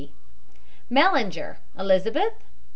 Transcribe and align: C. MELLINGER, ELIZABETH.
C. 0.01 0.11
MELLINGER, 0.89 1.59
ELIZABETH. 1.77 2.43